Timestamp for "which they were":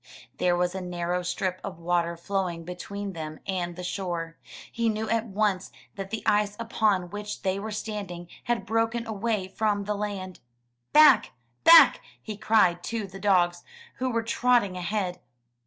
7.11-7.69